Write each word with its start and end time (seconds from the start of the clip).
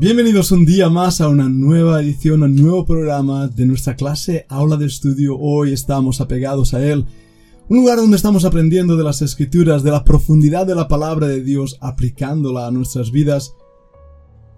Bienvenidos 0.00 0.52
un 0.52 0.64
día 0.64 0.88
más 0.88 1.20
a 1.20 1.26
una 1.26 1.48
nueva 1.48 2.00
edición, 2.00 2.44
a 2.44 2.46
un 2.46 2.54
nuevo 2.54 2.86
programa 2.86 3.48
de 3.48 3.66
nuestra 3.66 3.96
clase 3.96 4.46
Aula 4.48 4.76
de 4.76 4.86
Estudio. 4.86 5.36
Hoy 5.36 5.72
estamos 5.72 6.20
apegados 6.20 6.72
a 6.72 6.80
él. 6.86 7.04
Un 7.68 7.78
lugar 7.78 7.96
donde 7.96 8.16
estamos 8.16 8.44
aprendiendo 8.44 8.96
de 8.96 9.02
las 9.02 9.22
escrituras, 9.22 9.82
de 9.82 9.90
la 9.90 10.04
profundidad 10.04 10.68
de 10.68 10.76
la 10.76 10.86
palabra 10.86 11.26
de 11.26 11.42
Dios, 11.42 11.78
aplicándola 11.80 12.68
a 12.68 12.70
nuestras 12.70 13.10
vidas 13.10 13.56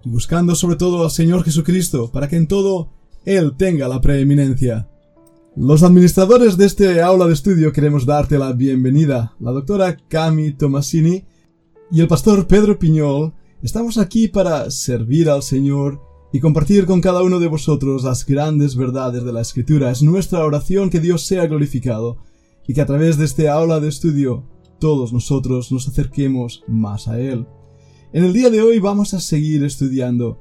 y 0.05 0.11
buscando 0.11 0.53
sobre 0.53 0.75
todo 0.75 1.03
al 1.03 1.09
Señor 1.09 1.43
Jesucristo 1.43 2.11
para 2.11 2.27
que 2.27 2.35
en 2.35 2.45
todo 2.45 2.89
Él 3.25 3.55
tenga 3.57 3.87
la 3.87 3.99
preeminencia. 3.99 4.89
Los 5.55 5.81
administradores 5.81 6.55
de 6.55 6.67
este 6.67 7.01
aula 7.01 7.25
de 7.25 7.33
estudio 7.33 7.73
queremos 7.73 8.05
darte 8.05 8.37
la 8.37 8.53
bienvenida, 8.53 9.33
la 9.39 9.49
doctora 9.49 9.97
Cami 10.07 10.51
Tomasini 10.51 11.25
y 11.91 11.99
el 11.99 12.07
pastor 12.07 12.45
Pedro 12.45 12.77
Piñol, 12.77 13.33
Estamos 13.63 13.99
aquí 13.99 14.27
para 14.27 14.71
servir 14.71 15.29
al 15.29 15.43
Señor 15.43 16.01
y 16.33 16.39
compartir 16.39 16.87
con 16.87 16.99
cada 16.99 17.21
uno 17.21 17.39
de 17.39 17.45
vosotros 17.45 18.03
las 18.03 18.25
grandes 18.25 18.75
verdades 18.75 19.23
de 19.23 19.31
la 19.31 19.41
Escritura. 19.41 19.91
Es 19.91 20.01
nuestra 20.01 20.43
oración 20.43 20.89
que 20.89 20.99
Dios 20.99 21.21
sea 21.27 21.45
glorificado 21.45 22.17
y 22.67 22.73
que 22.73 22.81
a 22.81 22.87
través 22.87 23.17
de 23.17 23.25
este 23.25 23.49
aula 23.49 23.79
de 23.79 23.87
estudio 23.87 24.47
todos 24.79 25.13
nosotros 25.13 25.71
nos 25.71 25.87
acerquemos 25.87 26.63
más 26.67 27.07
a 27.07 27.19
Él. 27.19 27.45
En 28.13 28.23
el 28.23 28.33
día 28.33 28.49
de 28.49 28.63
hoy 28.63 28.79
vamos 28.79 29.13
a 29.13 29.19
seguir 29.19 29.63
estudiando 29.63 30.39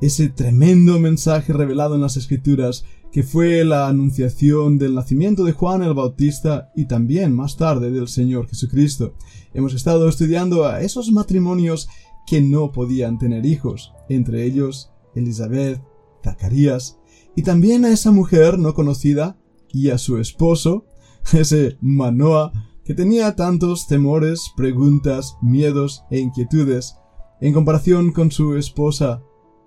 ese 0.00 0.28
tremendo 0.28 0.98
mensaje 0.98 1.52
revelado 1.52 1.94
en 1.94 2.00
las 2.00 2.16
Escrituras 2.16 2.84
que 3.12 3.22
fue 3.22 3.64
la 3.64 3.86
anunciación 3.86 4.76
del 4.76 4.96
nacimiento 4.96 5.44
de 5.44 5.52
Juan 5.52 5.84
el 5.84 5.94
Bautista 5.94 6.72
y 6.74 6.86
también 6.86 7.32
más 7.32 7.56
tarde 7.56 7.92
del 7.92 8.08
Señor 8.08 8.48
Jesucristo. 8.48 9.14
Hemos 9.54 9.72
estado 9.72 10.08
estudiando 10.08 10.66
a 10.66 10.82
esos 10.82 11.12
matrimonios 11.12 11.88
que 12.26 12.40
no 12.40 12.72
podían 12.72 13.18
tener 13.18 13.46
hijos, 13.46 13.92
entre 14.08 14.44
ellos 14.44 14.90
Elizabeth, 15.14 15.80
Zacarías, 16.22 16.98
y 17.34 17.42
también 17.42 17.84
a 17.84 17.90
esa 17.90 18.10
mujer 18.10 18.58
no 18.58 18.74
conocida 18.74 19.38
y 19.72 19.90
a 19.90 19.98
su 19.98 20.18
esposo, 20.18 20.86
ese 21.32 21.76
Manoa, 21.80 22.52
que 22.84 22.94
tenía 22.94 23.34
tantos 23.34 23.86
temores, 23.86 24.52
preguntas, 24.56 25.36
miedos 25.42 26.04
e 26.10 26.18
inquietudes, 26.18 26.96
en 27.40 27.52
comparación 27.52 28.12
con 28.12 28.30
su 28.30 28.56
esposa, 28.56 29.22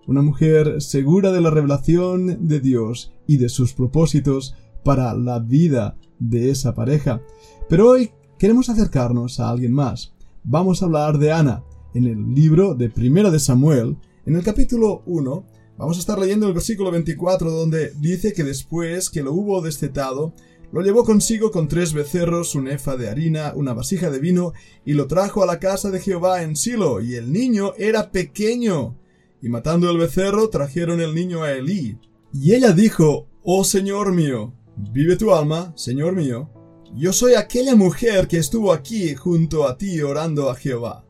una 0.07 0.21
mujer 0.21 0.81
segura 0.81 1.31
de 1.31 1.41
la 1.41 1.51
revelación 1.51 2.47
de 2.47 2.59
Dios 2.59 3.13
y 3.27 3.37
de 3.37 3.49
sus 3.49 3.73
propósitos 3.73 4.55
para 4.83 5.13
la 5.13 5.39
vida 5.39 5.97
de 6.17 6.49
esa 6.49 6.73
pareja. 6.73 7.21
Pero 7.67 7.89
hoy 7.89 8.11
queremos 8.39 8.69
acercarnos 8.69 9.39
a 9.39 9.49
alguien 9.49 9.73
más. 9.73 10.15
Vamos 10.43 10.81
a 10.81 10.85
hablar 10.85 11.19
de 11.19 11.31
Ana, 11.31 11.63
en 11.93 12.05
el 12.05 12.33
libro 12.33 12.75
de 12.75 12.89
Primera 12.89 13.31
de 13.31 13.39
Samuel, 13.39 13.97
en 14.25 14.35
el 14.35 14.43
capítulo 14.43 15.01
1, 15.05 15.45
vamos 15.77 15.97
a 15.97 15.99
estar 15.99 16.19
leyendo 16.19 16.47
el 16.47 16.53
versículo 16.53 16.91
24 16.91 17.49
donde 17.49 17.91
dice 17.99 18.33
que 18.33 18.43
después 18.43 19.09
que 19.09 19.23
lo 19.23 19.33
hubo 19.33 19.61
destetado, 19.61 20.33
lo 20.71 20.81
llevó 20.81 21.03
consigo 21.03 21.49
con 21.49 21.67
tres 21.67 21.93
becerros, 21.93 22.53
un 22.53 22.67
efa 22.67 22.95
de 22.95 23.09
harina, 23.09 23.53
una 23.55 23.73
vasija 23.73 24.11
de 24.11 24.19
vino, 24.19 24.53
y 24.85 24.93
lo 24.93 25.07
trajo 25.07 25.41
a 25.41 25.47
la 25.47 25.59
casa 25.59 25.89
de 25.89 25.99
Jehová 25.99 26.43
en 26.43 26.55
Silo, 26.55 27.01
y 27.01 27.15
el 27.15 27.33
niño 27.33 27.73
era 27.79 28.11
pequeño. 28.11 28.95
Y 29.41 29.49
matando 29.49 29.89
el 29.89 29.97
becerro, 29.97 30.49
trajeron 30.49 31.01
el 31.01 31.15
niño 31.15 31.41
a 31.41 31.53
Elí. 31.53 31.97
Y 32.31 32.53
ella 32.53 32.71
dijo, 32.71 33.25
Oh 33.41 33.63
Señor 33.63 34.13
mío, 34.13 34.53
vive 34.91 35.15
tu 35.15 35.33
alma, 35.33 35.73
Señor 35.75 36.13
mío, 36.15 36.51
yo 36.95 37.13
soy 37.13 37.33
aquella 37.33 37.75
mujer 37.75 38.27
que 38.27 38.37
estuvo 38.37 38.71
aquí 38.71 39.15
junto 39.15 39.67
a 39.67 39.75
ti 39.75 40.01
orando 40.03 40.51
a 40.51 40.55
Jehová 40.55 41.08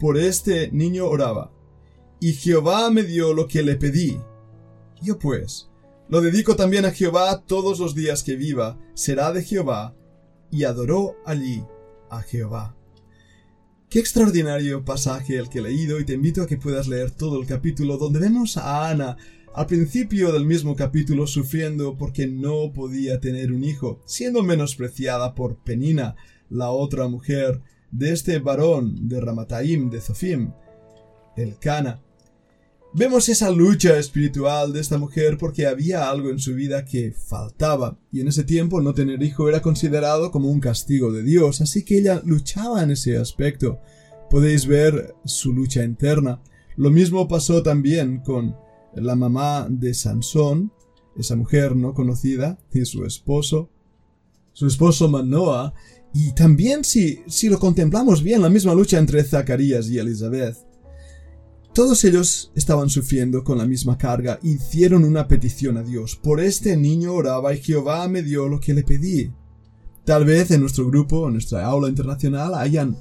por 0.00 0.16
este 0.16 0.72
niño 0.72 1.06
oraba, 1.06 1.52
y 2.20 2.32
Jehová 2.32 2.90
me 2.90 3.04
dio 3.04 3.34
lo 3.34 3.46
que 3.46 3.62
le 3.62 3.76
pedí. 3.76 4.18
Yo 5.02 5.18
pues, 5.18 5.70
lo 6.08 6.22
dedico 6.22 6.56
también 6.56 6.86
a 6.86 6.90
Jehová 6.90 7.44
todos 7.46 7.78
los 7.78 7.94
días 7.94 8.24
que 8.24 8.34
viva, 8.34 8.78
será 8.94 9.30
de 9.32 9.44
Jehová, 9.44 9.94
y 10.50 10.64
adoró 10.64 11.16
allí 11.24 11.62
a 12.08 12.22
Jehová. 12.22 12.74
Qué 13.90 13.98
extraordinario 13.98 14.84
pasaje 14.84 15.36
el 15.36 15.48
que 15.48 15.58
he 15.58 15.62
leído 15.62 16.00
y 16.00 16.04
te 16.04 16.14
invito 16.14 16.42
a 16.42 16.46
que 16.46 16.56
puedas 16.56 16.88
leer 16.88 17.10
todo 17.10 17.38
el 17.40 17.46
capítulo 17.46 17.98
donde 17.98 18.20
vemos 18.20 18.56
a 18.56 18.88
Ana 18.88 19.16
al 19.52 19.66
principio 19.66 20.32
del 20.32 20.46
mismo 20.46 20.76
capítulo 20.76 21.26
sufriendo 21.26 21.96
porque 21.98 22.26
no 22.26 22.72
podía 22.72 23.20
tener 23.20 23.52
un 23.52 23.64
hijo, 23.64 24.00
siendo 24.06 24.42
menospreciada 24.42 25.34
por 25.34 25.56
Penina, 25.56 26.16
la 26.48 26.70
otra 26.70 27.08
mujer 27.08 27.60
de 27.90 28.12
este 28.12 28.38
varón 28.38 29.08
de 29.08 29.20
Ramataim 29.20 29.90
de 29.90 30.00
Zofim, 30.00 30.52
el 31.36 31.58
Cana. 31.58 32.00
Vemos 32.92 33.28
esa 33.28 33.50
lucha 33.50 33.96
espiritual 33.98 34.72
de 34.72 34.80
esta 34.80 34.98
mujer 34.98 35.38
porque 35.38 35.68
había 35.68 36.10
algo 36.10 36.30
en 36.30 36.40
su 36.40 36.54
vida 36.54 36.84
que 36.84 37.12
faltaba, 37.12 37.96
y 38.10 38.20
en 38.20 38.28
ese 38.28 38.42
tiempo 38.42 38.80
no 38.80 38.94
tener 38.94 39.22
hijo 39.22 39.48
era 39.48 39.62
considerado 39.62 40.32
como 40.32 40.50
un 40.50 40.58
castigo 40.58 41.12
de 41.12 41.22
Dios, 41.22 41.60
así 41.60 41.84
que 41.84 41.98
ella 41.98 42.20
luchaba 42.24 42.82
en 42.82 42.90
ese 42.90 43.16
aspecto. 43.16 43.78
Podéis 44.28 44.66
ver 44.66 45.14
su 45.24 45.52
lucha 45.52 45.84
interna. 45.84 46.40
Lo 46.76 46.90
mismo 46.90 47.28
pasó 47.28 47.62
también 47.62 48.22
con 48.24 48.56
la 48.94 49.14
mamá 49.14 49.68
de 49.70 49.94
Sansón, 49.94 50.72
esa 51.16 51.36
mujer 51.36 51.76
no 51.76 51.94
conocida, 51.94 52.58
y 52.72 52.84
su 52.84 53.04
esposo. 53.04 53.70
Su 54.52 54.66
esposo 54.66 55.08
Manoah 55.08 55.74
y 56.12 56.32
también 56.32 56.84
si, 56.84 57.20
si 57.26 57.48
lo 57.48 57.58
contemplamos 57.58 58.22
bien, 58.22 58.42
la 58.42 58.48
misma 58.48 58.74
lucha 58.74 58.98
entre 58.98 59.22
Zacarías 59.22 59.88
y 59.88 59.98
Elizabeth. 59.98 60.56
Todos 61.72 62.04
ellos 62.04 62.50
estaban 62.56 62.90
sufriendo 62.90 63.44
con 63.44 63.58
la 63.58 63.64
misma 63.64 63.96
carga 63.96 64.40
y 64.42 64.54
hicieron 64.54 65.04
una 65.04 65.28
petición 65.28 65.76
a 65.76 65.84
Dios. 65.84 66.16
Por 66.16 66.40
este 66.40 66.76
niño 66.76 67.14
oraba 67.14 67.54
y 67.54 67.62
Jehová 67.62 68.08
me 68.08 68.22
dio 68.22 68.48
lo 68.48 68.58
que 68.58 68.74
le 68.74 68.82
pedí. 68.82 69.32
Tal 70.04 70.24
vez 70.24 70.50
en 70.50 70.62
nuestro 70.62 70.88
grupo, 70.88 71.28
en 71.28 71.34
nuestra 71.34 71.64
aula 71.64 71.88
internacional, 71.88 72.54
hayan 72.54 72.96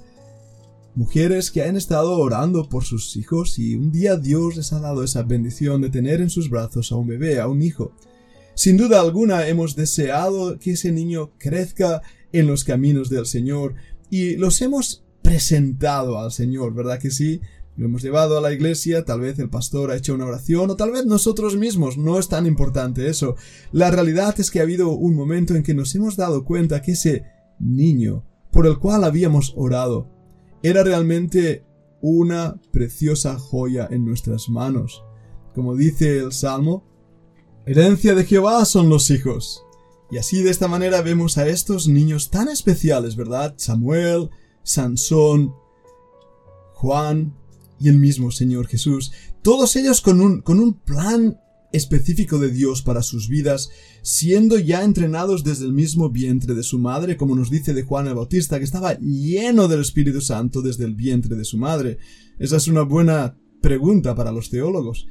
mujeres 0.94 1.50
que 1.50 1.64
han 1.64 1.78
estado 1.78 2.12
orando 2.20 2.70
por 2.70 2.84
sus 2.84 3.16
hijos 3.16 3.58
y 3.58 3.76
un 3.76 3.92
día 3.92 4.18
Dios 4.18 4.56
les 4.56 4.72
ha 4.72 4.80
dado 4.80 5.04
esa 5.04 5.24
bendición 5.24 5.82
de 5.82 5.90
tener 5.90 6.22
en 6.22 6.30
sus 6.30 6.50
brazos 6.50 6.92
a 6.92 6.96
un 6.96 7.08
bebé, 7.08 7.40
a 7.40 7.48
un 7.48 7.64
hijo. 7.64 7.94
Sin 8.60 8.76
duda 8.76 9.00
alguna 9.00 9.48
hemos 9.48 9.78
deseado 9.78 10.60
que 10.60 10.72
ese 10.72 10.92
niño 10.92 11.32
crezca 11.38 12.02
en 12.34 12.46
los 12.46 12.66
caminos 12.66 13.10
del 13.10 13.26
Señor 13.26 13.76
y 14.10 14.36
los 14.36 14.62
hemos 14.62 15.06
presentado 15.22 16.20
al 16.20 16.34
Señor, 16.34 16.74
¿verdad 16.74 17.00
que 17.00 17.10
sí? 17.10 17.40
Lo 17.78 17.86
hemos 17.86 18.02
llevado 18.02 18.38
a 18.38 18.42
la 18.42 18.52
iglesia, 18.52 19.06
tal 19.06 19.22
vez 19.22 19.40
el 19.40 19.50
pastor 19.50 19.92
ha 19.92 19.96
hecho 19.96 20.14
una 20.14 20.26
oración 20.26 20.70
o 20.70 20.76
tal 20.76 20.92
vez 20.92 21.06
nosotros 21.06 21.56
mismos, 21.56 21.98
no 21.98 22.20
es 22.20 22.28
tan 22.28 22.46
importante 22.46 23.08
eso. 23.08 23.38
La 23.72 23.92
realidad 23.92 24.38
es 24.38 24.52
que 24.52 24.60
ha 24.60 24.64
habido 24.64 24.90
un 24.90 25.16
momento 25.16 25.56
en 25.56 25.64
que 25.64 25.74
nos 25.74 25.96
hemos 25.96 26.18
dado 26.18 26.44
cuenta 26.44 26.82
que 26.82 26.92
ese 26.92 27.24
niño 27.62 28.26
por 28.52 28.68
el 28.68 28.78
cual 28.78 29.06
habíamos 29.06 29.54
orado 29.56 30.10
era 30.64 30.84
realmente 30.84 31.64
una 32.02 32.60
preciosa 32.74 33.40
joya 33.40 33.88
en 33.90 34.04
nuestras 34.04 34.50
manos. 34.50 35.02
Como 35.56 35.78
dice 35.78 36.18
el 36.18 36.34
Salmo, 36.34 36.89
herencia 37.70 38.16
de 38.16 38.26
Jehová 38.26 38.66
son 38.66 38.90
los 38.90 39.12
hijos. 39.12 39.64
Y 40.10 40.18
así 40.18 40.42
de 40.42 40.50
esta 40.50 40.68
manera 40.68 41.04
vemos 41.04 41.38
a 41.38 41.48
estos 41.48 41.88
niños 41.88 42.32
tan 42.32 42.48
especiales, 42.48 43.16
¿verdad? 43.16 43.54
Samuel, 43.58 44.32
Sansón, 44.64 45.54
Juan 46.74 47.36
y 47.80 47.90
el 47.90 47.98
mismo 47.98 48.32
Señor 48.32 48.66
Jesús, 48.66 49.12
todos 49.44 49.76
ellos 49.76 50.02
con 50.02 50.20
un, 50.20 50.42
con 50.42 50.60
un 50.60 50.74
plan 50.74 51.40
específico 51.72 52.40
de 52.40 52.50
Dios 52.50 52.82
para 52.82 53.04
sus 53.04 53.30
vidas, 53.30 53.70
siendo 54.02 54.58
ya 54.58 54.84
entrenados 54.84 55.44
desde 55.44 55.66
el 55.66 55.74
mismo 55.74 56.10
vientre 56.10 56.56
de 56.56 56.64
su 56.64 56.80
madre, 56.80 57.18
como 57.18 57.36
nos 57.36 57.52
dice 57.52 57.76
de 57.76 57.84
Juan 57.84 58.08
el 58.08 58.16
Bautista, 58.16 58.58
que 58.58 58.66
estaba 58.66 58.98
lleno 58.98 59.68
del 59.68 59.82
Espíritu 59.82 60.22
Santo 60.22 60.64
desde 60.64 60.86
el 60.86 60.96
vientre 60.96 61.36
de 61.36 61.46
su 61.46 61.60
madre. 61.60 62.00
Esa 62.40 62.58
es 62.58 62.68
una 62.68 62.82
buena 62.82 63.38
pregunta 63.62 64.16
para 64.16 64.32
los 64.32 64.50
teólogos. 64.50 65.06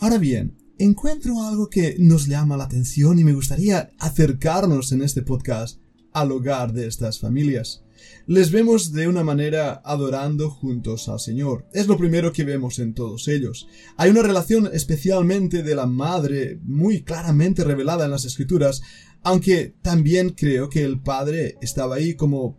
Ahora 0.00 0.18
bien, 0.18 0.56
encuentro 0.78 1.42
algo 1.42 1.68
que 1.68 1.96
nos 1.98 2.26
llama 2.26 2.56
la 2.56 2.64
atención 2.64 3.18
y 3.18 3.24
me 3.24 3.32
gustaría 3.32 3.90
acercarnos 3.98 4.92
en 4.92 5.02
este 5.02 5.22
podcast 5.22 5.80
al 6.12 6.32
hogar 6.32 6.72
de 6.72 6.86
estas 6.86 7.18
familias. 7.18 7.82
Les 8.26 8.50
vemos 8.50 8.92
de 8.92 9.08
una 9.08 9.24
manera 9.24 9.80
adorando 9.84 10.50
juntos 10.50 11.08
al 11.08 11.20
Señor. 11.20 11.66
Es 11.72 11.86
lo 11.86 11.96
primero 11.96 12.32
que 12.32 12.44
vemos 12.44 12.78
en 12.78 12.94
todos 12.94 13.28
ellos. 13.28 13.68
Hay 13.96 14.10
una 14.10 14.22
relación 14.22 14.68
especialmente 14.72 15.62
de 15.62 15.74
la 15.74 15.86
madre 15.86 16.60
muy 16.62 17.02
claramente 17.02 17.64
revelada 17.64 18.04
en 18.04 18.10
las 18.10 18.24
escrituras, 18.24 18.82
aunque 19.22 19.74
también 19.82 20.30
creo 20.30 20.68
que 20.68 20.84
el 20.84 21.00
padre 21.00 21.56
estaba 21.62 21.96
ahí 21.96 22.14
como 22.14 22.58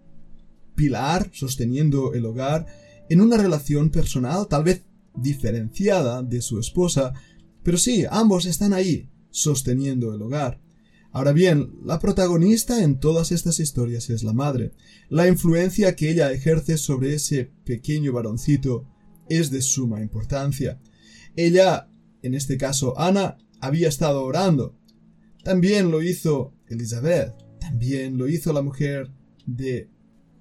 pilar 0.75 1.29
sosteniendo 1.33 2.13
el 2.13 2.25
hogar 2.25 2.65
en 3.09 3.21
una 3.21 3.37
relación 3.37 3.89
personal 3.89 4.47
tal 4.47 4.63
vez 4.63 4.83
diferenciada 5.15 6.23
de 6.23 6.41
su 6.41 6.59
esposa, 6.59 7.13
pero 7.67 7.77
sí, 7.77 8.05
ambos 8.09 8.45
están 8.45 8.71
ahí, 8.71 9.09
sosteniendo 9.29 10.15
el 10.15 10.21
hogar. 10.21 10.61
Ahora 11.11 11.33
bien, 11.33 11.73
la 11.83 11.99
protagonista 11.99 12.81
en 12.81 12.97
todas 12.97 13.33
estas 13.33 13.59
historias 13.59 14.09
es 14.09 14.23
la 14.23 14.31
madre. 14.31 14.71
La 15.09 15.27
influencia 15.27 15.93
que 15.93 16.09
ella 16.09 16.31
ejerce 16.31 16.77
sobre 16.77 17.13
ese 17.13 17.51
pequeño 17.65 18.13
varoncito 18.13 18.87
es 19.27 19.51
de 19.51 19.61
suma 19.61 19.99
importancia. 19.99 20.79
Ella, 21.35 21.89
en 22.21 22.35
este 22.35 22.55
caso 22.55 22.97
Ana, 22.97 23.37
había 23.59 23.89
estado 23.89 24.23
orando. 24.23 24.79
También 25.43 25.91
lo 25.91 26.01
hizo 26.01 26.53
Elizabeth. 26.69 27.35
También 27.59 28.17
lo 28.17 28.29
hizo 28.29 28.53
la 28.53 28.61
mujer 28.61 29.11
de 29.45 29.89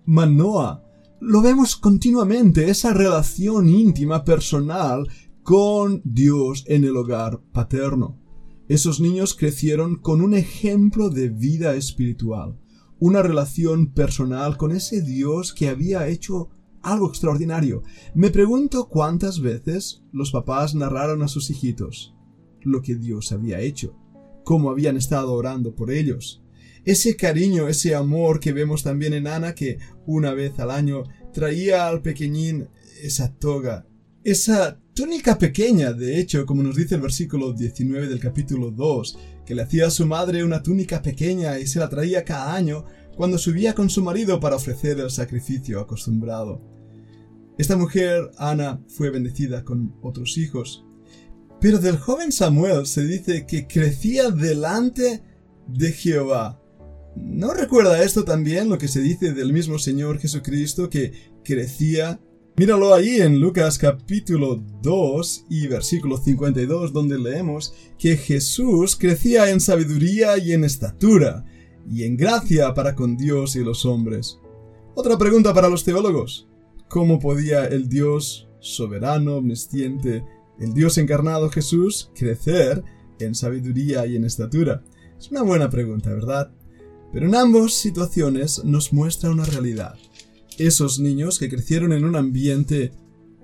Manoa. 0.04 0.84
Lo 1.18 1.42
vemos 1.42 1.74
continuamente, 1.74 2.70
esa 2.70 2.92
relación 2.92 3.68
íntima, 3.68 4.24
personal, 4.24 5.08
con 5.46 6.02
Dios 6.04 6.64
en 6.66 6.82
el 6.82 6.96
hogar 6.96 7.40
paterno. 7.52 8.20
Esos 8.66 9.00
niños 9.00 9.32
crecieron 9.32 9.94
con 9.94 10.20
un 10.20 10.34
ejemplo 10.34 11.08
de 11.08 11.28
vida 11.28 11.76
espiritual, 11.76 12.58
una 12.98 13.22
relación 13.22 13.92
personal 13.92 14.56
con 14.56 14.72
ese 14.72 15.02
Dios 15.02 15.54
que 15.54 15.68
había 15.68 16.08
hecho 16.08 16.48
algo 16.82 17.08
extraordinario. 17.08 17.84
Me 18.12 18.30
pregunto 18.30 18.88
cuántas 18.88 19.38
veces 19.38 20.02
los 20.10 20.32
papás 20.32 20.74
narraron 20.74 21.22
a 21.22 21.28
sus 21.28 21.48
hijitos 21.48 22.12
lo 22.62 22.82
que 22.82 22.96
Dios 22.96 23.30
había 23.30 23.60
hecho, 23.60 23.96
cómo 24.42 24.70
habían 24.70 24.96
estado 24.96 25.32
orando 25.32 25.76
por 25.76 25.92
ellos. 25.92 26.42
Ese 26.84 27.14
cariño, 27.14 27.68
ese 27.68 27.94
amor 27.94 28.40
que 28.40 28.52
vemos 28.52 28.82
también 28.82 29.14
en 29.14 29.28
Ana 29.28 29.54
que 29.54 29.78
una 30.06 30.34
vez 30.34 30.58
al 30.58 30.72
año 30.72 31.04
traía 31.32 31.86
al 31.86 32.02
pequeñín 32.02 32.68
esa 33.00 33.32
toga, 33.32 33.86
esa 34.24 34.80
túnica 34.96 35.36
pequeña, 35.38 35.92
de 35.92 36.18
hecho, 36.18 36.46
como 36.46 36.62
nos 36.62 36.74
dice 36.74 36.94
el 36.94 37.02
versículo 37.02 37.52
19 37.52 38.08
del 38.08 38.18
capítulo 38.18 38.70
2, 38.70 39.18
que 39.44 39.54
le 39.54 39.60
hacía 39.60 39.88
a 39.88 39.90
su 39.90 40.06
madre 40.06 40.42
una 40.42 40.62
túnica 40.62 41.02
pequeña 41.02 41.58
y 41.58 41.66
se 41.66 41.78
la 41.78 41.90
traía 41.90 42.24
cada 42.24 42.54
año 42.54 42.86
cuando 43.14 43.36
subía 43.36 43.74
con 43.74 43.90
su 43.90 44.02
marido 44.02 44.40
para 44.40 44.56
ofrecer 44.56 44.98
el 44.98 45.10
sacrificio 45.10 45.80
acostumbrado. 45.80 46.62
Esta 47.58 47.76
mujer, 47.76 48.30
Ana, 48.38 48.82
fue 48.88 49.10
bendecida 49.10 49.64
con 49.64 49.94
otros 50.00 50.38
hijos. 50.38 50.86
Pero 51.60 51.78
del 51.78 51.98
joven 51.98 52.32
Samuel 52.32 52.86
se 52.86 53.04
dice 53.04 53.44
que 53.44 53.66
crecía 53.66 54.30
delante 54.30 55.22
de 55.68 55.92
Jehová. 55.92 56.62
¿No 57.16 57.52
recuerda 57.52 58.02
esto 58.02 58.24
también 58.24 58.70
lo 58.70 58.78
que 58.78 58.88
se 58.88 59.02
dice 59.02 59.34
del 59.34 59.52
mismo 59.52 59.78
Señor 59.78 60.20
Jesucristo 60.20 60.88
que 60.88 61.12
crecía? 61.44 62.18
Míralo 62.58 62.94
ahí 62.94 63.20
en 63.20 63.38
Lucas 63.38 63.76
capítulo 63.76 64.64
2 64.80 65.44
y 65.50 65.66
versículo 65.66 66.16
52 66.16 66.90
donde 66.90 67.18
leemos 67.18 67.74
que 67.98 68.16
Jesús 68.16 68.96
crecía 68.96 69.50
en 69.50 69.60
sabiduría 69.60 70.38
y 70.38 70.54
en 70.54 70.64
estatura 70.64 71.44
y 71.86 72.04
en 72.04 72.16
gracia 72.16 72.72
para 72.72 72.94
con 72.94 73.18
Dios 73.18 73.56
y 73.56 73.60
los 73.62 73.84
hombres. 73.84 74.38
Otra 74.94 75.18
pregunta 75.18 75.52
para 75.52 75.68
los 75.68 75.84
teólogos. 75.84 76.48
¿Cómo 76.88 77.18
podía 77.18 77.66
el 77.66 77.90
Dios 77.90 78.48
soberano, 78.60 79.36
omnisciente, 79.36 80.24
el 80.58 80.72
Dios 80.72 80.96
encarnado 80.96 81.50
Jesús, 81.50 82.10
crecer 82.14 82.82
en 83.18 83.34
sabiduría 83.34 84.06
y 84.06 84.16
en 84.16 84.24
estatura? 84.24 84.82
Es 85.18 85.30
una 85.30 85.42
buena 85.42 85.68
pregunta, 85.68 86.08
¿verdad? 86.08 86.50
Pero 87.12 87.26
en 87.26 87.34
ambas 87.34 87.74
situaciones 87.74 88.64
nos 88.64 88.94
muestra 88.94 89.30
una 89.30 89.44
realidad. 89.44 89.96
Esos 90.58 90.98
niños 90.98 91.38
que 91.38 91.48
crecieron 91.48 91.92
en 91.92 92.04
un 92.04 92.16
ambiente 92.16 92.92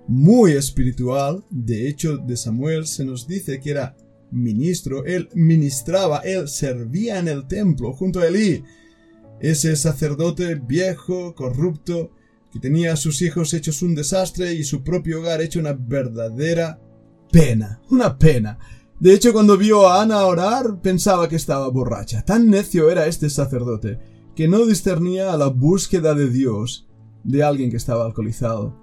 muy 0.09 0.53
espiritual, 0.53 1.45
de 1.51 1.89
hecho 1.89 2.17
de 2.17 2.37
Samuel 2.37 2.87
se 2.87 3.05
nos 3.05 3.27
dice 3.27 3.61
que 3.61 3.71
era 3.71 3.97
ministro, 4.31 5.05
él 5.05 5.29
ministraba, 5.35 6.19
él 6.21 6.49
servía 6.49 7.19
en 7.19 7.29
el 7.29 7.47
templo 7.47 7.93
junto 7.93 8.21
a 8.21 8.27
Elí. 8.27 8.65
Ese 9.41 9.77
sacerdote 9.77 10.55
viejo, 10.55 11.35
corrupto, 11.35 12.13
que 12.53 12.61
tenía 12.61 12.93
a 12.93 12.97
sus 12.97 13.23
hijos 13.23 13.55
hechos 13.55 13.83
un 13.83 13.95
desastre 13.95 14.55
y 14.55 14.65
su 14.65 14.83
propio 14.83 15.21
hogar 15.21 15.41
hecho 15.41 15.59
una 15.59 15.73
verdadera 15.73 16.81
pena, 17.31 17.81
una 17.91 18.19
pena. 18.19 18.59
De 19.01 19.15
hecho, 19.15 19.33
cuando 19.33 19.57
vio 19.57 19.89
a 19.89 20.03
Ana 20.03 20.25
orar, 20.27 20.81
pensaba 20.81 21.29
que 21.29 21.37
estaba 21.37 21.69
borracha. 21.69 22.25
Tan 22.25 22.49
necio 22.49 22.91
era 22.91 23.07
este 23.07 23.31
sacerdote, 23.31 23.99
que 24.37 24.49
no 24.49 24.65
discernía 24.67 25.33
a 25.33 25.37
la 25.37 25.49
búsqueda 25.49 26.15
de 26.15 26.29
Dios 26.31 26.87
de 27.25 27.43
alguien 27.43 27.71
que 27.71 27.77
estaba 27.77 28.05
alcoholizado. 28.05 28.77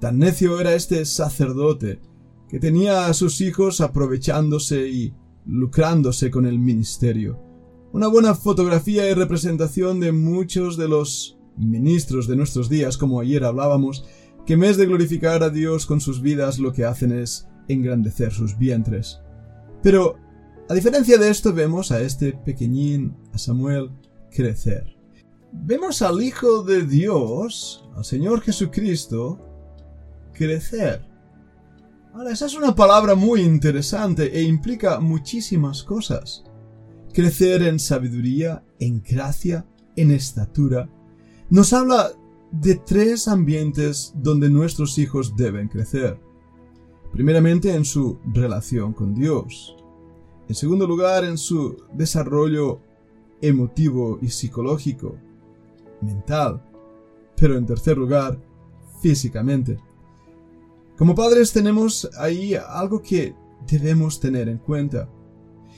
Tan 0.00 0.18
necio 0.18 0.60
era 0.60 0.74
este 0.74 1.04
sacerdote, 1.04 2.00
que 2.48 2.60
tenía 2.60 3.06
a 3.06 3.14
sus 3.14 3.40
hijos 3.40 3.80
aprovechándose 3.80 4.88
y 4.88 5.14
lucrándose 5.46 6.30
con 6.30 6.46
el 6.46 6.58
ministerio. 6.58 7.40
Una 7.92 8.08
buena 8.08 8.34
fotografía 8.34 9.08
y 9.10 9.14
representación 9.14 10.00
de 10.00 10.12
muchos 10.12 10.76
de 10.76 10.88
los 10.88 11.38
ministros 11.56 12.26
de 12.26 12.36
nuestros 12.36 12.68
días, 12.68 12.98
como 12.98 13.20
ayer 13.20 13.44
hablábamos, 13.44 14.04
que 14.44 14.54
en 14.54 14.60
vez 14.60 14.76
de 14.76 14.86
glorificar 14.86 15.42
a 15.42 15.50
Dios 15.50 15.86
con 15.86 16.00
sus 16.00 16.20
vidas 16.20 16.58
lo 16.58 16.72
que 16.72 16.84
hacen 16.84 17.12
es 17.12 17.48
engrandecer 17.68 18.32
sus 18.32 18.58
vientres. 18.58 19.20
Pero, 19.82 20.16
a 20.68 20.74
diferencia 20.74 21.18
de 21.18 21.30
esto, 21.30 21.52
vemos 21.52 21.90
a 21.90 22.00
este 22.00 22.32
pequeñín, 22.32 23.16
a 23.32 23.38
Samuel, 23.38 23.90
crecer. 24.30 24.95
Vemos 25.52 26.02
al 26.02 26.22
Hijo 26.22 26.62
de 26.62 26.84
Dios, 26.84 27.88
al 27.96 28.04
Señor 28.04 28.40
Jesucristo, 28.40 29.38
crecer. 30.32 31.04
Ahora, 32.12 32.32
esa 32.32 32.46
es 32.46 32.54
una 32.54 32.74
palabra 32.74 33.14
muy 33.14 33.42
interesante 33.42 34.38
e 34.38 34.42
implica 34.42 35.00
muchísimas 35.00 35.82
cosas. 35.82 36.44
Crecer 37.12 37.62
en 37.62 37.78
sabiduría, 37.78 38.64
en 38.78 39.02
gracia, 39.02 39.66
en 39.96 40.10
estatura, 40.10 40.88
nos 41.48 41.72
habla 41.72 42.10
de 42.50 42.76
tres 42.76 43.28
ambientes 43.28 44.12
donde 44.16 44.50
nuestros 44.50 44.98
hijos 44.98 45.36
deben 45.36 45.68
crecer. 45.68 46.18
Primeramente 47.12 47.74
en 47.74 47.84
su 47.84 48.18
relación 48.32 48.92
con 48.92 49.14
Dios. 49.14 49.76
En 50.48 50.54
segundo 50.54 50.86
lugar 50.86 51.24
en 51.24 51.38
su 51.38 51.76
desarrollo 51.92 52.80
emotivo 53.40 54.18
y 54.22 54.28
psicológico, 54.28 55.16
mental. 56.00 56.62
Pero 57.36 57.56
en 57.56 57.66
tercer 57.66 57.98
lugar, 57.98 58.38
físicamente. 59.00 59.78
Como 60.96 61.14
padres 61.14 61.52
tenemos 61.52 62.08
ahí 62.18 62.54
algo 62.54 63.02
que 63.02 63.34
debemos 63.70 64.18
tener 64.20 64.48
en 64.48 64.58
cuenta. 64.58 65.08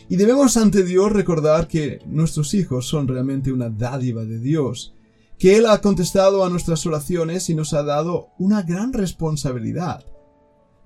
Y 0.09 0.17
debemos 0.17 0.57
ante 0.57 0.85
Dios 0.85 1.13
recordar 1.13 1.69
que 1.69 2.01
nuestros 2.07 2.55
hijos 2.55 2.87
son 2.87 3.09
realmente 3.09 3.53
una 3.53 3.69
dádiva 3.69 4.25
de 4.25 4.39
Dios 4.39 4.95
que 5.39 5.57
Él 5.57 5.67
ha 5.67 5.81
contestado 5.81 6.45
a 6.45 6.51
nuestras 6.51 6.85
oraciones 6.85 7.49
y 7.49 7.55
nos 7.55 7.73
ha 7.73 7.85
dado 7.85 8.31
una 8.39 8.63
gran 8.63 8.93
responsabilidad. 8.93 10.05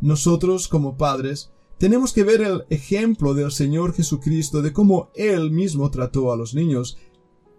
Nosotros, 0.01 0.69
como 0.69 0.99
padres, 0.99 1.51
tenemos 1.79 2.13
que 2.13 2.23
ver 2.23 2.43
el 2.43 2.65
ejemplo 2.69 3.33
del 3.35 3.51
Señor 3.51 3.95
Jesucristo 3.95 4.61
de 4.61 4.73
cómo 4.73 5.11
Él 5.15 5.51
mismo 5.51 5.91
trató 5.91 6.33
a 6.33 6.37
los 6.37 6.55
niños, 6.55 6.99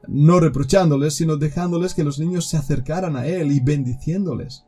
no 0.07 0.39
reprochándoles, 0.39 1.15
sino 1.15 1.37
dejándoles 1.37 1.93
que 1.93 2.03
los 2.03 2.19
niños 2.19 2.47
se 2.47 2.57
acercaran 2.57 3.15
a 3.15 3.25
Él 3.25 3.51
y 3.51 3.59
bendiciéndoles. 3.59 4.65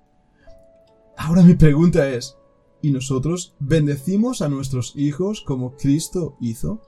Ahora 1.18 1.44
mi 1.44 1.56
pregunta 1.56 2.10
es, 2.10 2.38
¿y 2.82 2.92
nosotros 2.92 3.56
bendecimos 3.60 4.42
a 4.42 4.50
nuestros 4.50 4.94
hijos 4.96 5.42
como 5.42 5.76
Cristo 5.76 6.38
hizo? 6.42 6.82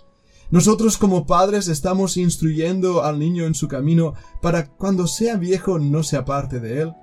Nosotros 0.50 0.98
como 0.98 1.26
padres 1.26 1.68
estamos 1.68 2.16
instruyendo 2.16 3.04
al 3.04 3.20
niño 3.20 3.46
en 3.46 3.54
su 3.54 3.68
camino 3.68 4.14
para 4.42 4.68
cuando 4.68 5.06
sea 5.08 5.36
viejo 5.36 5.78
no 5.78 6.04
se 6.04 6.16
aparte 6.16 6.60
de 6.60 6.82
él. 6.82 6.94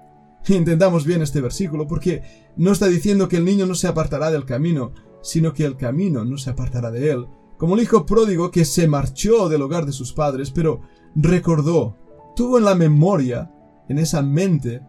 Intentamos 0.49 1.05
bien 1.05 1.23
este 1.23 1.41
versículo 1.41 1.87
porque 1.87 2.23
no 2.57 2.73
está 2.73 2.87
diciendo 2.87 3.29
que 3.29 3.37
el 3.37 3.45
niño 3.45 3.67
no 3.67 3.75
se 3.75 3.89
apartará 3.89 4.31
del 4.31 4.47
camino, 4.47 4.93
sino 5.23 5.53
que 5.53 5.65
el 5.65 5.77
camino 5.77 6.25
no 6.25 6.39
se 6.39 6.51
apartará 6.51 6.91
de 6.91 7.11
él, 7.11 7.27
como 7.59 7.75
el 7.75 7.83
hijo 7.83 8.07
pródigo 8.07 8.51
que 8.51 8.65
se 8.65 8.89
marchó 8.89 9.49
del 9.49 9.63
hogar 9.63 9.87
de 9.87 9.93
sus 9.93 10.13
padres, 10.13 10.51
pero 10.51 10.83
recordó, 11.15 11.97
tuvo 12.37 12.59
en 12.59 12.65
la 12.65 12.75
memoria, 12.75 13.51
en 13.89 13.99
esa 13.99 14.23
mente, 14.23 14.83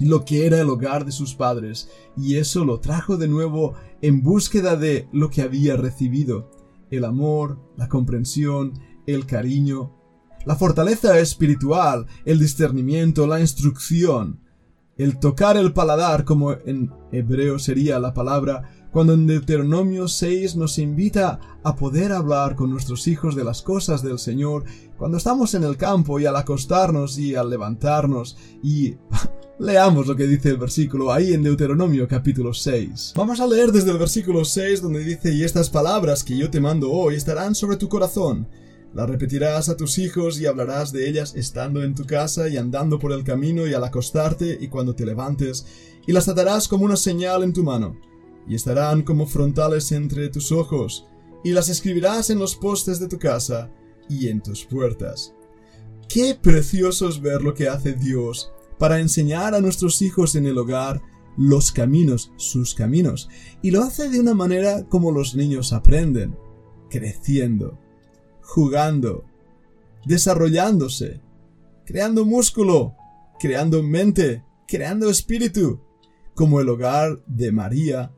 lo 0.00 0.24
que 0.24 0.46
era 0.46 0.60
el 0.60 0.70
hogar 0.70 1.04
de 1.04 1.12
sus 1.12 1.34
padres, 1.34 1.90
y 2.16 2.36
eso 2.36 2.64
lo 2.64 2.80
trajo 2.80 3.16
de 3.16 3.28
nuevo 3.28 3.74
en 4.00 4.22
búsqueda 4.22 4.76
de 4.76 5.08
lo 5.12 5.30
que 5.30 5.42
había 5.42 5.76
recibido 5.76 6.50
el 6.90 7.04
amor, 7.04 7.58
la 7.76 7.88
comprensión, 7.88 8.80
el 9.06 9.26
cariño, 9.26 9.92
la 10.44 10.56
fortaleza 10.56 11.18
espiritual, 11.18 12.06
el 12.24 12.38
discernimiento, 12.38 13.26
la 13.26 13.40
instrucción, 13.40 14.40
el 14.96 15.18
tocar 15.18 15.56
el 15.56 15.72
paladar, 15.72 16.24
como 16.24 16.52
en 16.52 16.92
hebreo 17.12 17.58
sería 17.58 17.98
la 17.98 18.12
palabra, 18.12 18.79
cuando 18.92 19.14
en 19.14 19.26
Deuteronomio 19.26 20.08
6 20.08 20.56
nos 20.56 20.78
invita 20.78 21.38
a 21.62 21.76
poder 21.76 22.12
hablar 22.12 22.56
con 22.56 22.70
nuestros 22.70 23.06
hijos 23.06 23.36
de 23.36 23.44
las 23.44 23.62
cosas 23.62 24.02
del 24.02 24.18
Señor, 24.18 24.64
cuando 24.96 25.16
estamos 25.16 25.54
en 25.54 25.64
el 25.64 25.76
campo 25.76 26.18
y 26.18 26.26
al 26.26 26.36
acostarnos 26.36 27.18
y 27.18 27.34
al 27.34 27.50
levantarnos 27.50 28.36
y 28.62 28.94
Leamos 29.60 30.06
lo 30.06 30.16
que 30.16 30.26
dice 30.26 30.48
el 30.48 30.56
versículo 30.56 31.12
ahí 31.12 31.34
en 31.34 31.42
Deuteronomio 31.42 32.08
capítulo 32.08 32.54
6. 32.54 33.12
Vamos 33.14 33.40
a 33.40 33.46
leer 33.46 33.70
desde 33.70 33.90
el 33.90 33.98
versículo 33.98 34.42
6 34.42 34.80
donde 34.80 35.04
dice, 35.04 35.34
y 35.34 35.44
estas 35.44 35.68
palabras 35.68 36.24
que 36.24 36.34
yo 36.34 36.48
te 36.48 36.62
mando 36.62 36.90
hoy 36.90 37.16
estarán 37.16 37.54
sobre 37.54 37.76
tu 37.76 37.86
corazón. 37.86 38.48
Las 38.94 39.10
repetirás 39.10 39.68
a 39.68 39.76
tus 39.76 39.98
hijos 39.98 40.40
y 40.40 40.46
hablarás 40.46 40.92
de 40.92 41.06
ellas 41.06 41.34
estando 41.36 41.82
en 41.82 41.94
tu 41.94 42.06
casa 42.06 42.48
y 42.48 42.56
andando 42.56 42.98
por 42.98 43.12
el 43.12 43.22
camino 43.22 43.66
y 43.66 43.74
al 43.74 43.84
acostarte 43.84 44.56
y 44.58 44.68
cuando 44.68 44.94
te 44.94 45.04
levantes, 45.04 45.66
y 46.06 46.12
las 46.12 46.26
atarás 46.30 46.66
como 46.66 46.86
una 46.86 46.96
señal 46.96 47.42
en 47.42 47.52
tu 47.52 47.62
mano 47.62 48.09
y 48.50 48.56
estarán 48.56 49.02
como 49.02 49.28
frontales 49.28 49.92
entre 49.92 50.28
tus 50.28 50.50
ojos, 50.50 51.06
y 51.44 51.52
las 51.52 51.68
escribirás 51.68 52.30
en 52.30 52.40
los 52.40 52.56
postes 52.56 52.98
de 52.98 53.06
tu 53.06 53.16
casa 53.16 53.70
y 54.08 54.26
en 54.26 54.42
tus 54.42 54.64
puertas. 54.64 55.32
Qué 56.08 56.34
precioso 56.34 57.08
es 57.08 57.20
ver 57.20 57.42
lo 57.42 57.54
que 57.54 57.68
hace 57.68 57.92
Dios 57.92 58.50
para 58.76 58.98
enseñar 58.98 59.54
a 59.54 59.60
nuestros 59.60 60.02
hijos 60.02 60.34
en 60.34 60.46
el 60.46 60.58
hogar 60.58 61.00
los 61.36 61.70
caminos, 61.70 62.32
sus 62.34 62.74
caminos, 62.74 63.28
y 63.62 63.70
lo 63.70 63.84
hace 63.84 64.08
de 64.08 64.18
una 64.18 64.34
manera 64.34 64.84
como 64.88 65.12
los 65.12 65.36
niños 65.36 65.72
aprenden, 65.72 66.36
creciendo, 66.90 67.78
jugando, 68.42 69.24
desarrollándose, 70.06 71.20
creando 71.86 72.24
músculo, 72.24 72.96
creando 73.38 73.80
mente, 73.84 74.42
creando 74.66 75.08
espíritu, 75.08 75.80
como 76.34 76.60
el 76.60 76.68
hogar 76.68 77.22
de 77.26 77.52
María 77.52 78.10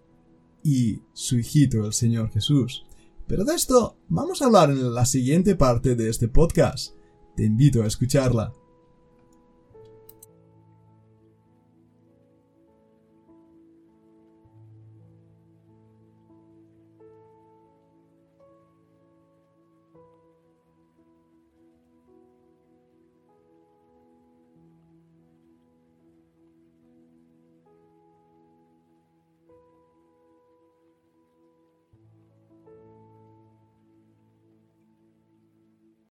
y 0.62 1.00
su 1.12 1.38
hijito 1.38 1.85
el 1.85 1.92
Señor 1.92 2.31
Jesús. 2.31 2.85
Pero 3.26 3.45
de 3.45 3.54
esto 3.54 3.97
vamos 4.09 4.42
a 4.42 4.47
hablar 4.47 4.71
en 4.71 4.95
la 4.95 5.07
siguiente 5.07 5.57
parte 5.57 5.95
de 5.95 6.09
este 6.09 6.28
podcast. 6.28 6.95
Te 7.37 7.45
invito 7.45 7.83
a 7.83 7.87
escucharla. 7.87 8.52